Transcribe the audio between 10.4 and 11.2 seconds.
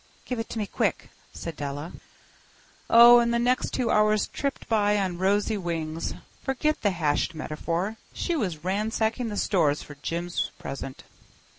present.